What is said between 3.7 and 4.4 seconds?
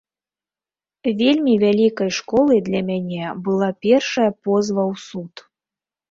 першая